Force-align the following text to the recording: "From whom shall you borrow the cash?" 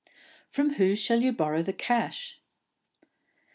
"From 0.47 0.73
whom 0.73 0.95
shall 0.95 1.21
you 1.21 1.31
borrow 1.31 1.61
the 1.61 1.73
cash?" 1.73 2.41